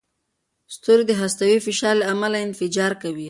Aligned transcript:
ستوري 0.75 1.03
د 1.07 1.11
هستوي 1.21 1.57
فشار 1.65 1.95
له 1.99 2.05
امله 2.13 2.37
انفجار 2.47 2.91
کوي. 3.01 3.19